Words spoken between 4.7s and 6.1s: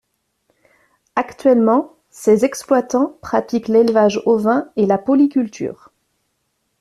et la polyculture.